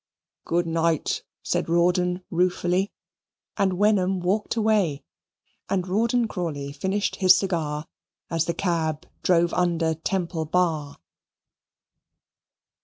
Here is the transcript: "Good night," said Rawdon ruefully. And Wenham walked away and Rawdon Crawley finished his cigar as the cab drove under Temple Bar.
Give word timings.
"Good 0.45 0.65
night," 0.65 1.21
said 1.43 1.69
Rawdon 1.69 2.23
ruefully. 2.31 2.91
And 3.55 3.73
Wenham 3.77 4.19
walked 4.19 4.55
away 4.55 5.03
and 5.69 5.87
Rawdon 5.87 6.27
Crawley 6.27 6.71
finished 6.71 7.17
his 7.17 7.37
cigar 7.37 7.85
as 8.27 8.45
the 8.45 8.55
cab 8.55 9.05
drove 9.21 9.53
under 9.53 9.93
Temple 9.93 10.45
Bar. 10.45 10.97